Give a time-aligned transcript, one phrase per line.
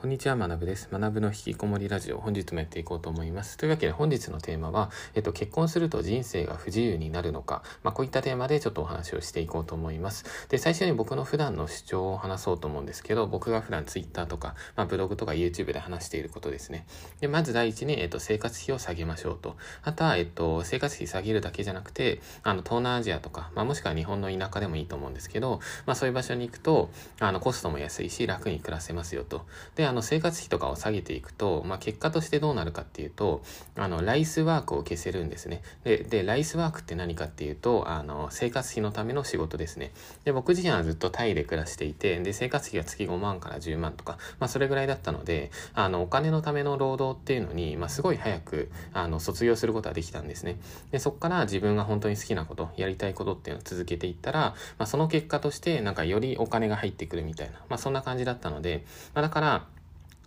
[0.00, 0.88] こんにちは、学部です。
[0.90, 3.58] 学部の引きこもりラジオ、本日もやっていこうと思います。
[3.58, 10.24] というわけで本日のテーマは、えっと、結婚すると人生が不自由になるのか、まあ、こういったテーマでちょっとお話をしていこうと思います。
[10.48, 16.86] で、最初に僕の普段の主張を話そうと思うんですけど、僕が普段 Twitter とか、まあ、ブログとか YouTube で話していることですね。
[17.20, 19.58] で、まず第一に、えっと、生活費を下げましょうと。
[19.82, 29.44] あとは、えっと、生活費下げるだけじゃなくて、あの、東南アジアとか、まあ、もしくは日本の田舎でもいいと思うんですけど、まあ、そういう場所に行くと、あの、コストも安いし、楽に暮らせますよと。
[29.74, 33.42] で、あの、生活費とかを下げていくと、まあ、結果としてどうなるかっていうと、
[33.74, 35.62] あの、ライスワークを消せるんですね。
[35.82, 39.90] で、ライスワークって何かっていうと、あの、生活費のための仕事ですね。
[40.24, 50.60] で、僕自身はずっとタイで暮らしていて、で、生活費が月5万から10万とか、まあ、それぐらいだったので、あの、お金のための労働っていうのに、まあ、すごい早く、あの、卒業することができたんですね。
[50.92, 58.84] で、そこから自分が本当に好きなこと、やりたいことっていうのを続けていったら、まあ、その結果として、なんかよりお金が入ってくるみたいな、まあ、そんな感じだったので、
[59.14, 59.66] まあ、だから、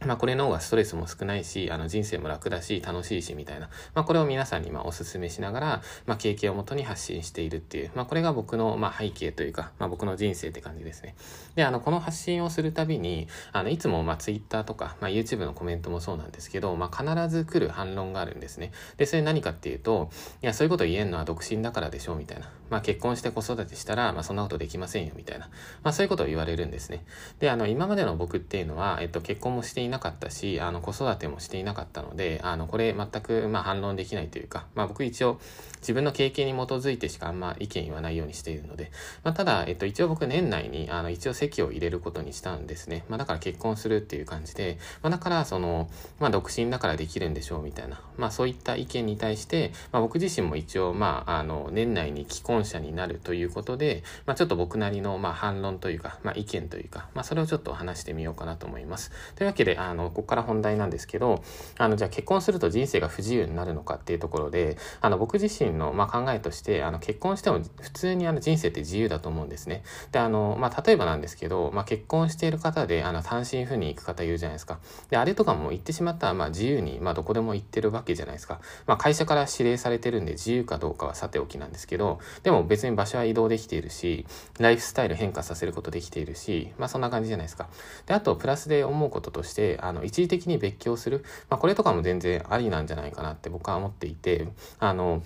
[0.06, 3.70] まあこれの方がストレスも少ないし、あの人生も楽だし、楽しいしみたいな。
[3.94, 11.16] まあこれを皆さんにまあお勧めしながら、まあ経験をもとに発信しているっていう、まあこれが僕のまあ背景というか、まあ僕の人生って感じですね。
[11.56, 18.72] で、あのこの発信をするたびに、あのいつもまあ Twitter とか、まあ YouTube のコメントもそうなんですけど、まあ必ず来る反論があるんですね。
[18.98, 20.10] で、それ何かっていうと、
[20.42, 22.52] いやそういうこと言えんのは独身だからでしょうみたいな。
[22.70, 25.50] まあ結婚して子育てしたら、まあそんなことできませんよみたいな。
[25.84, 27.06] まあそういうことを言われるんですね。
[27.40, 35.40] で、あの今までの僕っていうのは、えっと結婚もしていないなかったし、あの子育てもしていなかったので、あのこれ全くまあ反論できないというか、まあ僕一応
[35.80, 38.92] 自分の経験に基づいてしかあんま意見言わないようにしているので、
[39.24, 43.06] まあただ、えっと一応僕年内にあの一応籍を入れることにしたんですね。
[43.08, 59.12] まあだから結婚するっていう感じで、まあだからその、まあ独身だからできるんでしょうみたいな、まあそういった意見に対して、まあ僕自身も一応まああの年内に既婚者になるということで、まあちょっと僕なりのまあ反論というか、まあ意見というか、まあそれをちょっと話してみようかなと思います。
[59.36, 61.44] というわけで、あの、ここから本題なんですけど、
[61.78, 69.84] あの、じゃあ結婚すると人生が不自由になるのかっていうところで、あの、僕自身の、まあ、考えとして、あの、結婚しても普通にあの人生って自由だと思うんですね。
[70.12, 74.80] で、あの、まあ、例えばなんですけど、まあ、結婚している方で、あの、単身赴任行く方いるじゃないですか。
[75.10, 78.60] で、あれとかも行ってしまったら、まあ、自由に、まあ、どこでも行ってるわけじゃないですか。
[78.86, 84.26] まあ、会社から指令されてるんで自由かどうかはさておきなんですけど、でも別に場所は移動できているし、
[84.60, 87.70] ライフスタイル変化させることできているし、まあ、そんな感じじゃないですか。
[88.06, 91.24] で、あと、プラスで思うこととして、あの、一時的に別居する。
[91.50, 94.48] まあ、これとかも全然ありなんじゃないかなって僕は思っていて、
[94.80, 95.24] あの、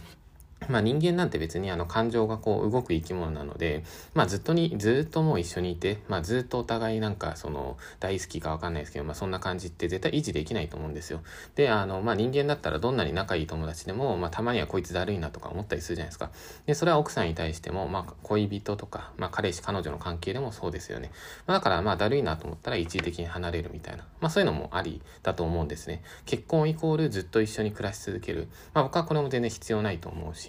[0.69, 11.21] まあ人間なんて別にあの感情がこう動く生き物なので、まあずっとに、ずっともう一緒にいて、まあずっとお互いなんかその大好きかわかんないですけど、まあそんな感じって絶対維持できないと思うんですよ。
[11.55, 16.31] で、あの、まあ人間だったらどんなに仲いい友達でも、まあたまにはこいつだるいなとか思ったりするじゃないですか。
[16.65, 21.11] で、それは奥さんに対しても、まあ恋人とか、まあ彼氏、彼女の関係でもそうですよね。
[21.45, 24.05] まあだからまあだるいなと思ったら一時的に離れるみたいな。
[24.19, 26.01] まあそういうのもありだと思うんですね。
[26.25, 28.47] 結婚イコールずっと一緒に暮らし続ける。
[28.73, 30.46] まあ僕はこれも全然必要ないと思うし、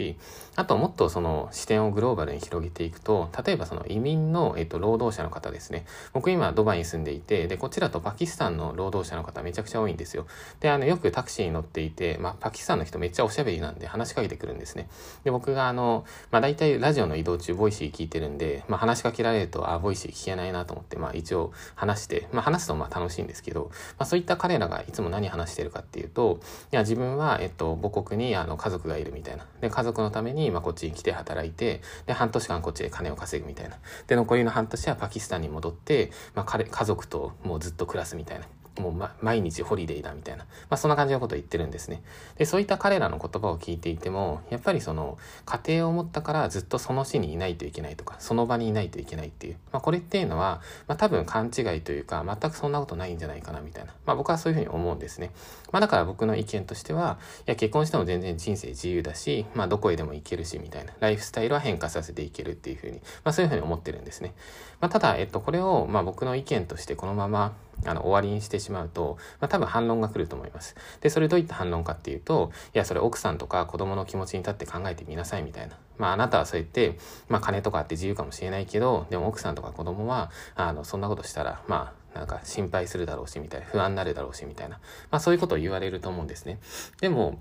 [0.56, 5.84] あともっとその視点をグローバルに広げていくと、例えばその移民の、えっと、労働者の方ですね。
[6.12, 10.26] 僕今ドバイに住んでいて、で、こちらとパキスタンの労働者の方めちゃくちゃ多いんですよ。
[10.60, 14.88] で、あの、よくタクシーに乗っていて、まあ、パキスタンの人めっちゃおしゃべりなんで話しかけてくるんですね。
[15.24, 26.40] で、僕があの、まあ、大体ラジオの移動中、ボイシー聞いてるんで、まあ、話しかけられると、あ、ボイシー聞けないなと思って、まあ、一応話して、まあ、話すとまあ楽しいんですけど、まあ、そういった彼らがいつも何話してるかっていうと、
[26.72, 29.46] いや、自分は、えっと、母国にあの家族がいるみたいな。
[29.60, 33.76] で、家族族のために、まあ、こっちに来て働いて、で、半年間こっちで金を稼ぐみたいな。
[34.06, 38.46] で、残りの半年はパキスタンに戻って、まあ、彼、家族ともうずっと暮らすみたいな。
[38.78, 40.44] もう、ま、毎日ホリデーだみたいな。
[40.44, 42.02] まあ、そんな感じのことを言ってるんですね。
[42.36, 49.56] で、そういった彼らの言葉を聞いていても、やっぱりその、家庭を持ったからずっとその市にいないといけないとか、その場にいないといけないっていう。
[49.72, 53.92] まあ、これっていうのは、まあ、多分勘違いというか、全くそんなことないんじゃないかなみたいな。
[54.06, 55.30] まあ、僕はそういうふうに思うんですね。
[55.72, 60.92] まあ、だから僕の意見としては、いや、結婚しても全然人生自由だし、まあ、どこへでも行けるし、みたいな。
[61.00, 64.34] ライフスタイルは変化させていけるっていうふうに、まあ、そういうふうに思ってるんですね。
[64.80, 67.52] まあ、ただ、えっと、これを、まあ、僕の意見としてこのまま、
[67.84, 70.74] あの、終わりにしてしまうと、まあ、多分反論が来ると思います。
[71.00, 75.76] で、それどういった反論かっていうと、いや、それ奥さんとか子供の気持ちに立って考えてみなさいみたいな。
[75.96, 76.98] まあ、あなたはそう言って、
[77.28, 84.76] まあ、金とかあって自由かもしれないけど、でも奥さんとか子供は、あの、そんなことしたら、まあ、なんか心配するだろうし、みたいな、不安になるだろうし、みたいな。
[85.10, 86.58] まあ、そういうことを言われると思うんですね。
[87.00, 87.40] でも、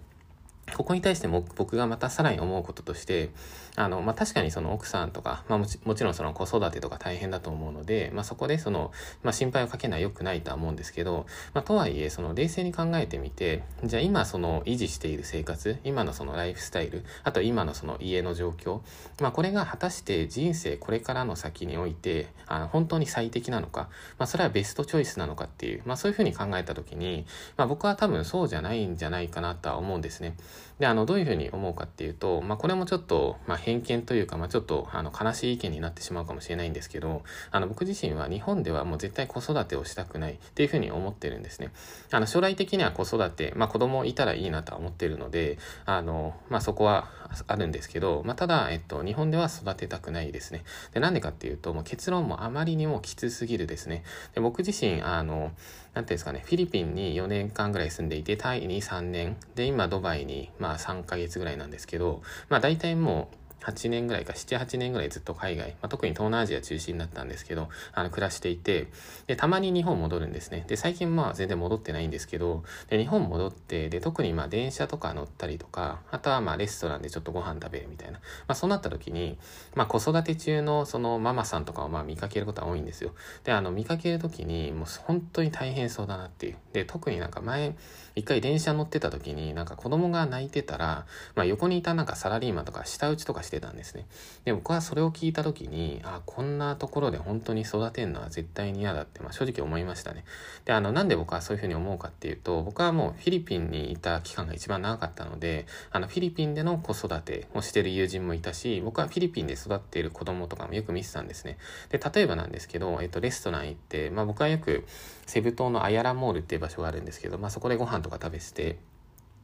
[0.75, 3.29] ここに対しても僕がまたさらに思うこととして、
[3.77, 8.91] あの、まあ、確かにその奥さんとか、まあもち、もちろんその子育てとか大変だと思うので、まあ、そこでその、
[9.21, 18.81] まあ、心配をかけない良くないとは思うんですけど、まあ、とはいえ、その冷静に考えてみて、じゃあ今その維持している生活、今のそのライフスタイル、あと今のその家の状況、
[19.21, 27.27] まあ、これが果たして人生これからの先において、あの本当に最適なのか、まあ、それはベストチョイスなのかっていう、まあ、そういうふうに考えた時に、
[27.57, 30.35] まあ、僕は多分そうじゃないんじゃないかなとは思うんですね。
[30.79, 41.71] で、あの、どういうふうに思うかっていうと、まあ、これもちょっと、まあ、偏見というか、まあ、ちょっと、あの、悲しい意見になってしまうかもしれないんですけど、あの、僕自身は日本ではもう絶対子育てをしたくないっていうふうに思ってるんですね。
[42.11, 47.09] あの、将来的には子育て、まあ、子供いたらいいなとは思ってるので、あの、まあ、そこは
[47.47, 50.63] あるんですけど、まあ、ただ、えっと、日本では育てたくないですね。
[50.93, 54.05] で、なんでかっていうと、もう結論もあまりにもきつすぎるですね。
[54.33, 55.51] で、僕自身、あの、
[55.97, 68.87] なんていうんですかね、フィリピンに4年間ぐらい住んでいて、タイに3年、で、今ドバイに、まあ3ヶ月ぐらいなんですけど、まあ大体もう、8年ぐらいか、7、8年ぐらいずっと海外、まあ、特に東南アジア中心だったんですけど、あの、暮らしていて、
[69.25, 70.63] で、たまに日本戻るんですね。
[70.67, 78.19] で、最近まあ全然戻ってないんですけど、で、日本戻って、で、特にまあ電車とか乗ったりとか、あとはまあレストランでちょっとご飯食べるみたいな。
[78.19, 79.37] まあそうなった時に、
[79.75, 83.11] まあ子育て中のそのママさんとかをまあ見かけることは多いんですよ。
[83.43, 86.57] で、あの、見かける時に、もう本当に大変そうだなっていう。
[86.73, 87.75] で、特になんか前、
[88.15, 91.05] 一回電車乗ってた時に、なんか子供が泣いてたら、
[91.35, 94.05] まあ横にいたなんかサラリーマンとか舌打ちとかしてたんですね。
[94.45, 100.25] で、僕はそれを聞いた時に、あ、こんなところで本当に育てるのは絶対に嫌だって、まあ正直思いましたね。
[100.65, 111.57] で、あの、なんで僕はそういうふうに思うかっていうと、僕はもうフィリピンにいた期間が一番長かったので、あの、フィリピンでの子育てをしてる友人もいたし、僕はフィリピンで育っている子供とかもよく見てたんですね。
[111.89, 114.85] で、例えばなんですけど、えっと、レストラン行って、まあ僕はよく
[115.25, 118.79] セブ島のアヤラモールっていう場所があるんですけど、まあそこでご飯とか食べてて、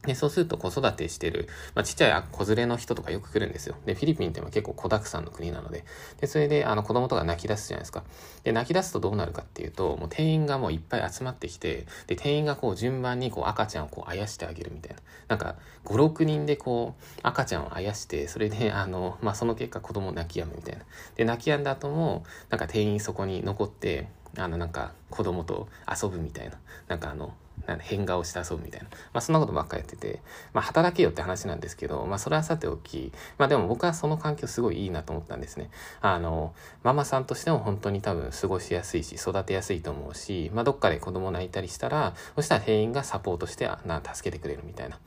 [0.06, 3.76] で、そうすると子育てしてる、まあ、ちっちゃい子連れの人とかよく来るんですよ。
[3.86, 5.84] で、フィリピンって結構子沢山の国なので。
[6.20, 8.04] で、それで、あの、子供とか泣き出すじゃないですか。
[8.42, 15.00] で、泣き出すとどうなるかっていうと、もう店員がもういっぱい集まってきて、で、店員がこう順番にこう赤ちゃんをこうあやしてあげるみたいな。
[15.28, 15.56] なんか、
[15.86, 20.84] 5、6人でこう、赤ちゃんをあやして、それで、あの、まあ、その結果子供泣き止むみたいな。
[21.16, 26.56] で、泣き止んだ後も、なんか店員そこに残って、あの、なんか、子供と遊ぶみたいな。
[26.88, 27.34] なんかあの、
[27.80, 28.88] 変顔して遊ぶみたいな。
[29.12, 30.20] まあそんなことばっかやってて、
[30.52, 35.70] まあ働けよって話なんですけど、まあそれはさておき、まあでも僕はその環境すごいいいなと思ったんですね。
[36.00, 44.98] あの、ママさんとしても本当に多分過ごしやすいし、育てやすいと思うし、まあどっかで子供泣いたりしたら、そしたら店員がサポートしてな助けてくれるみたいな。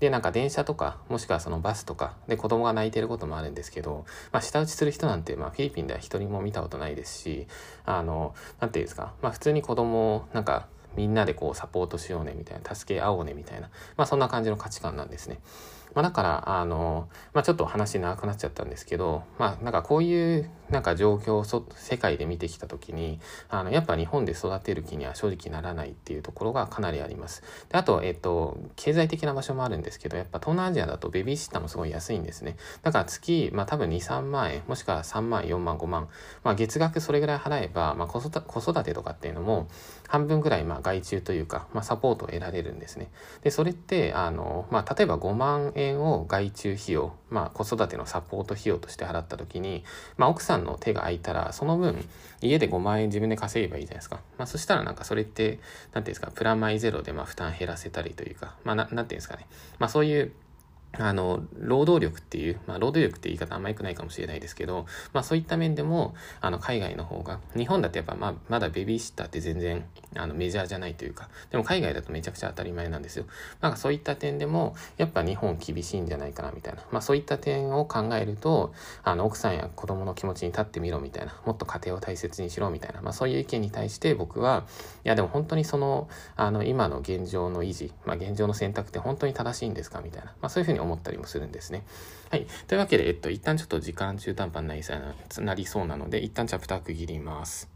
[0.00, 7.46] で、なんか電車とか、もしくはそのバスとかで子供が泣いてることもあるんですけど、まあ舌打ちする人なんて、まあフィリピンでは一人も見たことないですし、
[7.84, 15.40] あの、なんて言うんですか、まあ普通に子供をなんかみんなでこうサポートしようねみたいな、助け合おうねみたいな、まあそんな感じの価値観なんですね。
[15.94, 27.42] まあだから、あの、まあちょっと話長くなっちゃったんですけど、まあなんかこういうなんか状況をそ世界で見てきた時に、あの、やっぱ日本で育てる気には正直ならないっていうところがかなりあります。
[27.68, 32.56] で、あと、えっと、経済的な場所もあるんですけど、やっぱ東南アジアだとベビーシッターもすごい安いんですね。
[32.82, 36.08] だから月、まあ多分2、3万円、もしくは3万、4万、5万、
[36.42, 39.68] まあ月額それぐらい払えば、まあ子育てとかっていうのも
[40.08, 43.10] 半分ぐらいまあ外注というか、まあサポートを得られるんですね。
[43.42, 49.84] で、それって、あの、まあ例えば5万円円を外注費用、まあ子育てのサポート費用として払った時に、
[50.16, 52.04] まあ奥さんの手が空いたら、その分、
[52.40, 54.20] 家で5万円自分で稼げばいいじゃないですか。
[54.38, 55.60] まあそしたらなんかそれって、何て
[55.92, 59.46] 言うんですか、プラマイゼロでま負担減らせたりというか、まあななんて言うんですかね。
[59.78, 60.32] まあそういう
[60.98, 69.84] あの、労働力っていう、まあ、労働力って言い方あんま良くないかもしれないですけど、まあ、そういった面でも、あの、海外の方が、日本だとやっぱ、まあ、まだベビーシッターって全然、
[70.16, 73.24] あの、メジャーじゃないというか、でも海外だとめちゃくちゃ当たり前なんですよ。
[73.60, 76.82] なんかそういった点でも、やっぱ日本厳しいんじゃないかな、みたいな。
[76.90, 81.34] まあ、そういった点を考えると、あの、奥さんや子供の気持ちに立ってみろ、みたいな。
[81.44, 83.02] もっと家庭を大切にしろ、みたいな。
[83.02, 84.64] まあ、そういう意見に対して僕は、
[85.04, 90.34] いや、でも本当にその、あの、今の現状の維持、まあ、現状の選択って本当に正しいんですか、みたいな。
[90.40, 91.72] まあ、そういうふうに思ったりもするんです。
[91.72, 91.84] ね。
[92.30, 92.46] はい。
[92.68, 97.74] というわけで、えっと、一旦ちょっと時間中途半端になりそうなりそうなので、一旦チャプター区切ります。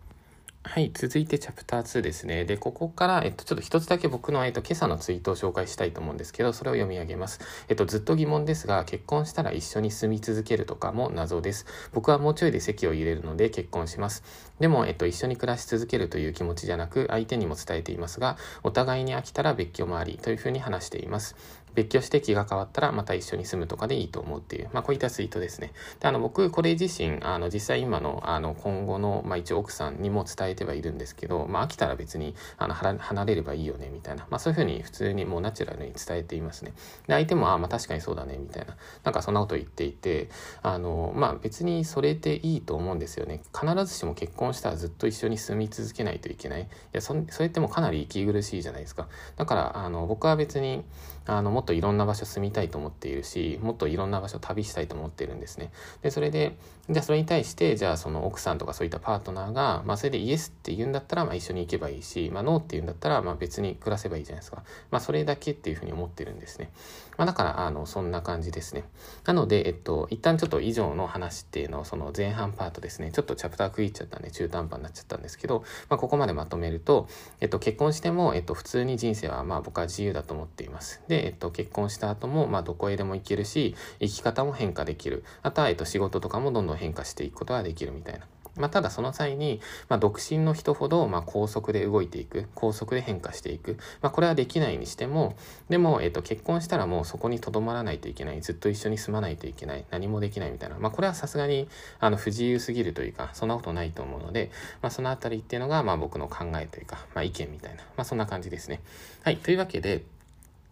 [0.65, 0.91] はい。
[0.93, 2.45] 続いてチャプター2ですね。
[2.45, 7.41] で、ここから、えっと、ちょっと一つだけ僕の、えっと、今朝のツイートを紹介したいと思うんですけど、それを読み上げます。
[7.69, 11.65] えっと、ずっと疑問ですが、結婚したら一緒に住み続けるとかも謎です。
[11.95, 14.23] 僕はもうちょいで席を入れるので結婚します。
[14.61, 21.37] でも、えっと、一緒に暮らし続けるという気持ちじゃなく、相手にも伝えていますが、お互いに飽きたら別居もあり、というふうに話しています。
[21.79, 25.73] 別居して気が変わったらまた一緒に住むとかでいいと思うっていう、まあ、こういったツイートですね。
[26.01, 36.73] で、あの、僕、これ自身、あの、実際今の、あの、今後の、まあ、一応奥さんにも伝えてはいるんですけど、まあ、飽きたら別に、あの、離れればいいよね、みたいな、まあ、そういうふうに普通にもうナチュラルに伝えていますね。
[37.07, 40.31] で、相手も、あ、まあ、確かにそうだね、みたいな、なんかそんなこと言っていて、
[40.63, 43.41] あの、まあ、別にそれでいいと思うんですよね。
[43.55, 46.63] 必ずしも結婚したらずっと一緒に住み続けないといけない。
[46.63, 49.07] いや、そ、それってもかなり息苦しいじゃないですか。
[49.37, 50.85] だから、あの、僕は別に、
[51.29, 55.71] あの、もっとといろんな場所住みたいと思っているし、もっといろんな場所旅したいと思ってるんですね。
[56.01, 56.57] で、それで、
[56.89, 64.63] じゃあそれに対して、じゃあその奥さんとかそういったパートナーが、まあそれでイエスって言うんだったら、まあ一緒に行けばいいし、まあノーって言うんだったら、まあ別に暮らせばいいじゃないですか。
[64.91, 66.71] まあそれだけっていうふうに思ってるんですね。
[67.19, 68.85] まあだから、あの、そんな感じですね。
[69.27, 77.09] なので、えっと、一旦ちょっと以上の話っていうのを、その前半パートですね、ちょっとチャプター区切っちゃったんで中途半端になっちゃったんですけど、まあここまでまとめると、
[77.41, 81.03] えっと、結婚しても、えっと、普通に人生は、まあ僕は自由だと思っています。
[81.09, 85.25] で、えっと、結婚した後も、まあどこへでも行けるし、生き方も変化できる。
[85.43, 88.27] あとは、えっと、仕事とかもどんどん変化していくことができるみたいな。
[88.59, 93.79] まあ、ただその際に、まあ、独身の人ほど、まあ、高速で動いていく、高速で変化していく。
[94.03, 95.37] まあ、これはできないにしても、
[95.69, 98.41] でも、えっと、結婚したらもうそこに留まらないといけない。
[98.41, 99.85] ずっと一緒に住まないといけない。
[99.91, 100.79] 何もできないみたいな。
[100.79, 101.69] まあ、これはさすがに、
[102.01, 104.51] あの、不自由すぎるというか、そんなことないと思うので、
[104.83, 107.83] まあ、そのあたりっていうのが、まあ、僕の考えというか、まあ、意見みたいな。
[107.97, 108.81] まあ、そんな感じですね。
[109.23, 109.37] はい。
[109.37, 110.03] というわけで、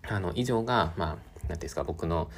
[0.09, 2.29] あの、以上が、まあ、ていうんですか、僕の、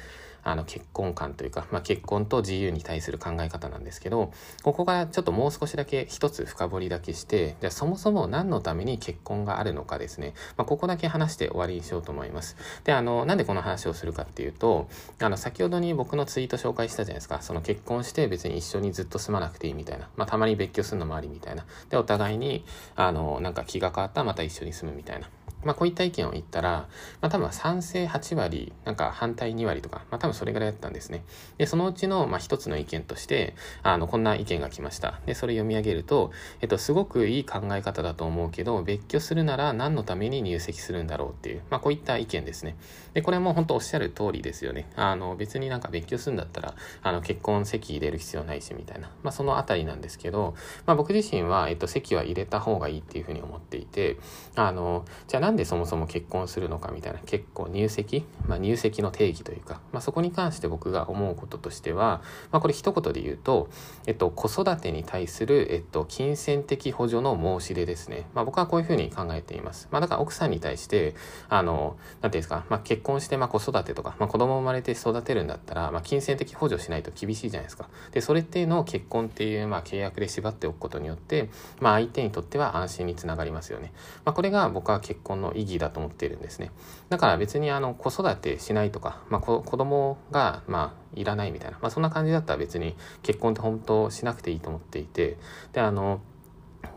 [0.43, 4.31] あの結婚観というか、まあ、結婚と自由に対する考え方なんですけど
[4.63, 12.55] ここがちょっともう少しだけ一つ深掘りだけしてじゃあそもそも何のために結婚があるのかですね、まあ、ここだけ話して終わりにしようと思います。
[12.83, 14.87] であのなんでこの話をするかっていうと
[15.19, 17.41] あの先ほどに僕のツイート紹介したじゃないですか。
[17.41, 21.65] その結婚して別に一緒にずっと住まなくていいみたいな、まあ、たまに別居するのもありみたいな。
[21.89, 25.29] でお互いにあのなんか気が変わったらまた一緒に住むみたいな。
[25.63, 26.87] まあ、こういった意見を言ったら、
[27.21, 31.23] まあ、多分賛成8割、なんか反対2割とか、まあ、多分それぐらいだったんですね。
[31.57, 35.19] で、そのうちの、まあ、一つの意見として、あの、こんな意見が来ました。
[35.25, 42.75] で、それ読み上げると、えっと、すごくいい考え方だと思うけど、別居するなら何のために入籍するんだろうっていう、まあ、こういった意見ですね。
[43.13, 44.89] で、これも本当おっしゃる通りですよね。
[44.95, 49.11] あの、別になんか別居するんだったら、あの、結婚籍入れる必要ないし、みたいな。
[49.23, 54.17] まあ、そのあたりなんですけど、まあ、僕自身は、えっと、籍は入れた方がいいっていうふうに思っていて、
[54.55, 63.67] あの、じゃあなんでそもそも結婚するのかみたいな結構入籍、まあ、入籍の定義というか、まあ、そこに関して僕が思うこととしては、まあ、これ一言で言うと、
[64.05, 68.27] えっと、子育てに対する、えっと、金銭的補助の申し出ですね。
[68.35, 69.87] まあ、僕はこういうふうに考えています。
[69.89, 71.15] まあ、だから奥さんに対して、
[71.49, 77.89] あの、なんていうんですか、まあ、結婚して、まあ、子育てとか、まあ、子供生まれて育てるんだったら、まあ、金銭的補助しないと厳しいじゃないですか。
[78.11, 83.93] で、それっていうのを結婚っていう、まあ、契約で縛っておくことによって、まあ、相手にとっては安心につながりますよね。
[84.25, 86.71] まあ、これが僕は結婚の意義だと思っているんですね。
[87.09, 95.37] だから別にあの子育てしないとか、まあ、子供がまあいらないみたいな、まあ、そんな感じだったら別に結婚って本当しなくていいと思っていて
[95.73, 96.21] であの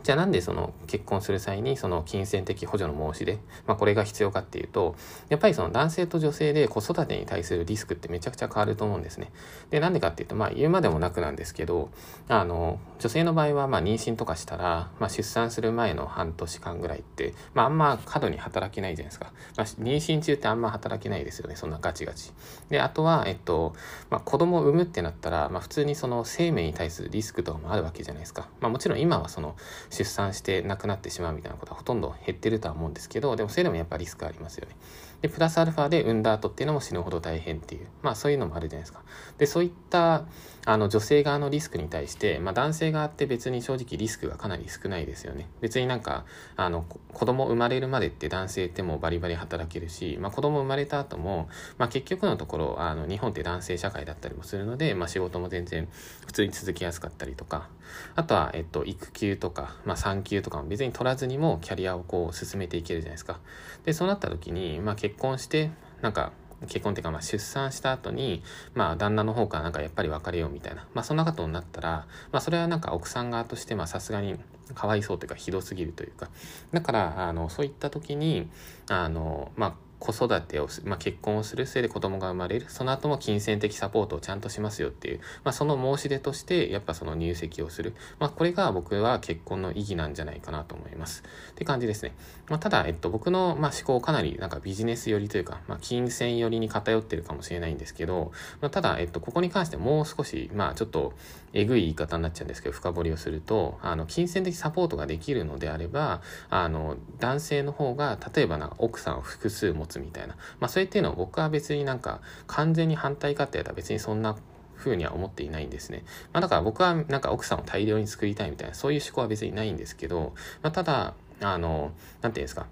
[0.03, 4.95] じゃあなんでその結婚する際にその金銭的補助の申し出、まあ、これが必要かっていうと、
[5.29, 9.31] やっぱりその男性と女性で子育てに対するリスクってめちゃくちゃ変わると思うんですね。
[9.69, 11.89] で、なんでかっていうと、まあ言うまでもなくなんですけど、
[12.27, 19.31] あの、女性の場合はまあ妊娠とかしたら、まあ出産する前の半年間ぐらいって、まああんま過度に働けないじゃないですか。
[19.55, 22.31] まあ妊娠中ってあんま働けないですよね、そんなガチガチ。
[22.69, 23.73] で、あとは、えっと、
[24.09, 28.49] まあ子供を産むってなったら、まあ普通にその生命に対するリスクとかもあるわけじゃないですか。
[28.59, 29.55] まあもちろん今はその
[29.93, 34.75] 出産して亡くなってしまうみたいなことはほとんど減ってるとは思うんですけど、でもそれでもやっぱリスクありますよね。
[35.21, 39.01] で、プラスアルファで産んだ後っていうのも死ぬほど大変っていう、まあそういうのもあるじゃないですか。
[39.37, 40.25] で、そういった
[40.65, 45.47] あの女性側のリスクに対して、まあ男性側って別に正直リスクがかなり少ないですよね。
[45.61, 46.25] 別になんか、
[46.57, 51.47] あの、子供生まれるまでって男性ってもうバリバリ働けるし、まあ子供生まれた後も、
[51.77, 55.87] まあ結局のところ、あの、日本って男性社会だったりもするので、まあ仕事も全然
[56.25, 57.69] 普通に続きやすかったりとか、
[58.15, 63.39] あとは、えっと、育休とか、まあ産休とかも別に取らずにもキャリアをこう進めていけるじゃないですか。
[63.85, 65.71] で、そうなった時に、まあ結婚して、
[66.01, 66.31] なんか、
[66.67, 74.37] 結婚っていうか、まあ、出産した後に、まあ、旦那の方からなんかやっぱり別れようみたいな、まあ、そんなことになったら、まあ、それはなんか奥さん側として、まあ、さすがに
[74.73, 76.29] かわいそうというか、ひどすぎるというか、
[76.71, 78.49] だから、あの、そういった時に、
[78.89, 79.73] あの、まあ、
[80.03, 82.65] 子育てを、まあ、結婚をするせいで子供が生まれる。
[82.67, 91.23] その後も金銭的サポートをちゃんとしますよっていう、まあ、その申し出としてやっぱその入籍をする、まあ、これが僕は結婚の意義なんじゃないかなと思います。
[91.51, 92.13] って感じですね、
[92.49, 101.13] まあ、ただ、えっと、僕の、まあ、思考かなりなんかビジネス寄りというか、まあ、金銭寄りに偏ってるかもしれないんですけど、まあ、ただ、えっと、ここに関してもう少し、まあ、ちょっと
[101.53, 110.35] えぐい言い方になっちゃうんですけど深掘りをするとあの金銭的サポートができるのであればあの男性の方が例えばな奥さんを複数持つつみたいな。
[110.59, 114.35] まあ、それっていうのを僕は別になんか完全に反対かって言われたら別にそんな
[114.77, 116.03] 風には思っていないんですね。
[116.33, 122.67] まあ、だから僕はなんか奥さんを大量に作りたいみたいな、そういう思考は別にないんですけど、まあ、ただ、あの、何て言うんですか、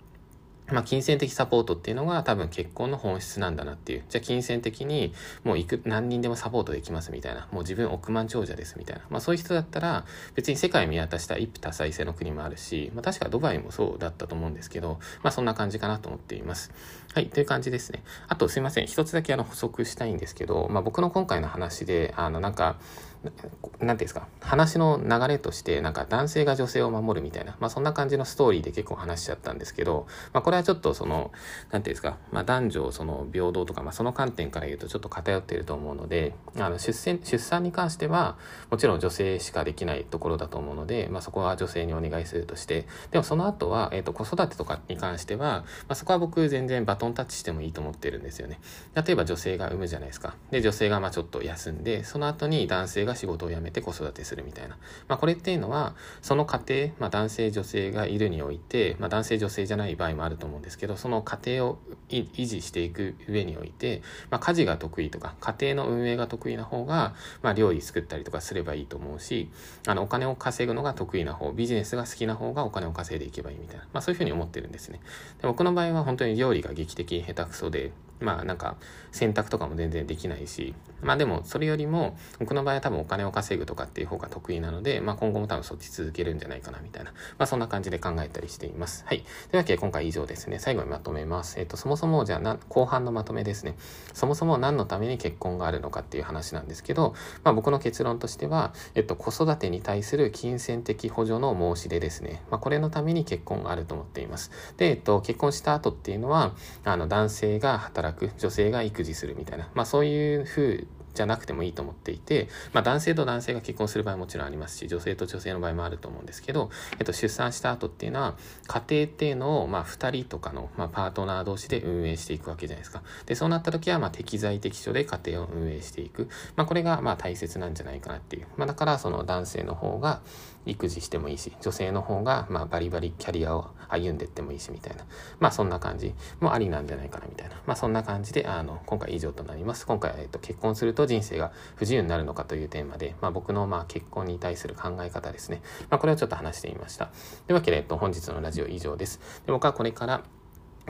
[0.72, 4.04] まあ、金銭的サポートっていうのが多分結婚の本質なんだなっていう。
[4.10, 5.13] じゃあ金銭的に
[5.44, 7.48] もういく、何人でもサポートできますみたいな。
[7.51, 9.04] もう自分億万長者ですみたいな。
[9.10, 16.72] まあそういう人だったら別に世界見渡した一夫多妻制の国もあるし、まあ確かドバイもそうだったと思うんですけど、まあそんな感じかなと思っています。
[17.13, 18.04] はい、という感じですね。
[18.28, 18.88] あとすいません。
[18.88, 22.78] 一つだけあの補足したいんですけど、まあ僕の今回の話で、あのなんか、
[23.24, 23.50] 何て
[23.80, 31.32] 言うんですか話の流れとしてなんか男性が女性を守るみたいな、まあ、そんな感じのストーリーで結構話しちゃったんですけど、まあ、これはちょっとその
[31.72, 38.38] 何て言うんですか、まあ、男女その平等とか、まあ、その観点から言うとちょっと偏っていると思うのであの出産出産に関しては
[38.70, 48.60] もちろん女性しかできないところだと思うので、まあ、そこは女性にお願いするとしてでもその後は、えーと、子育てとかに関しては、まあ、そこは僕全然バトンタッチしてもいいと思ってるんですよね。
[48.96, 50.36] 例えば女性が産むじゃないですか。
[50.50, 54.77] で女性がまあちょっと休んでその後に男性がが仕事を辞めて子育てするみたいな。
[55.08, 69.50] まあ、これっていうのは、その家庭、まあ、男性女性がいるにおいて、まあ、男性女性じゃない場合もあると思うんですけど、その家庭を維持していく上において、まあ、家事が得意とか、家庭の運営が得意な方が、まあ、料理作ったりとかすればいいと思うし、
[69.88, 75.00] あの、お金を稼ぐのが得意な方、ビジネスが好きな方がお金を稼いでいけばいいみたいな、まあ、そういうふうに思ってるんですね。
[75.41, 77.91] で僕の場合は本当に料理が劇的下手くそで、
[78.22, 78.78] まあなんか
[79.12, 89.04] 選択とかも全然できないし、まあでもそれよりも僕の場合は多分お金を稼ぐとかっていう方が得意なので、まあ今後も多分そっち続けるんじゃないかなみたいな、まあそんな感じで考えたりしています。
[89.06, 89.20] はい。
[89.20, 90.60] というわけで今回以上ですね。
[90.60, 91.60] 最後にまとめます。
[91.60, 93.75] えっ、と、そもそもじゃあな、後半のまとめですね。
[94.13, 102.44] そもそも何のために結婚があるのかっていう話なんですけど、まあ僕の結論としては、えっと、子育てに対する金銭的補助の申し出ですね。
[102.50, 104.51] まあこれのために結婚があると思っています。
[104.78, 118.36] で、えっと、結婚した後っていうのは、あの、男性が働く、女性が育児するみたいな、まあそういう風じゃなくてもいいと思っていて、まあ、男性と男性が結婚する場合もちろんありますし女性と女性の場合もあると思うんですけど、えっと、出産した後っていうのは
[118.68, 123.03] 家庭っていうのを、まあ、2人とかの、まあ、パートナー同士で運営していくわけじゃないですか。
[123.25, 130.22] でそうなった時は、まあ、適材適所で家庭を運営していく、まあ、これがまあ大切なんじゃないかなっていう、まあ、だからその男性の方が
[130.65, 135.06] 育児してもいいし女性の方がまあバリバリキャリアを歩んでってもいいしみたいな。
[135.39, 137.56] まあそんな感じもありなんじゃないかなみたいな。
[137.65, 139.86] まあそんな感じであの今回以上となります。
[139.86, 147.08] 今回は、えっと、結婚すると人生が不自由になるのかというテーマで、まあ、僕のまあ結婚に対する考え方ですね、まあ、これをちょっと話してみました。
[147.08, 147.12] と
[147.50, 149.19] いうわけで、えっと、本日のラジオ以上です。
[149.45, 150.24] で僕はこれから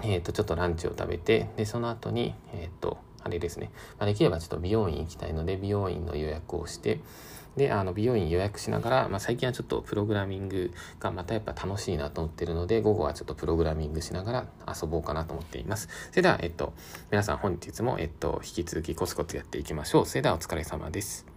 [0.04, 7.00] えっ、とちょっとランチを食べてでその後にえっ、とあれですね、まあ、できればちょっと美容院行きたいので美容院の予約をして
[7.58, 14.46] で、あの、美容院予約しながら、まあ、最近はちょっとプログラミングがまたやっぱ楽しいなと思ってるので、午後はちょっとプログラミングしながら
[14.82, 15.90] 遊ぼうかなと思っています。
[16.12, 16.74] それでは、えっと、
[17.10, 20.06] 皆さん本日も、えっと、引き続きコツコツやっていきましょう。
[20.06, 21.31] それではお疲れ様です。